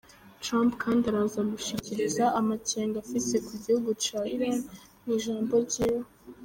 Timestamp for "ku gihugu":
3.45-3.89